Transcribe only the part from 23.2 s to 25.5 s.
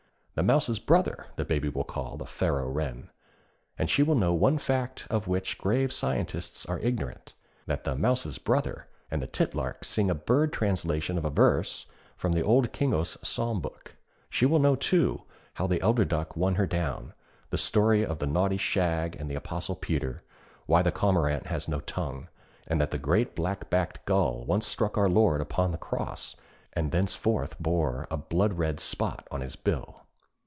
black backed gull once struck our Lord